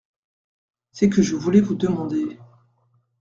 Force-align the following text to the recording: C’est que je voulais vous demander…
C’est 0.93 1.11
que 1.11 1.21
je 1.21 1.35
voulais 1.35 1.61
vous 1.61 1.75
demander… 1.75 2.39